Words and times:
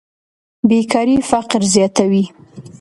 بېکاري 0.69 1.15
فقر 1.29 1.61
زیاتوي. 1.73 2.23